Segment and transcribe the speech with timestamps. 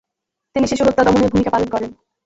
[0.55, 1.89] তিনি শিশুহত্যা দমনে ভূমিকা পালন করেন।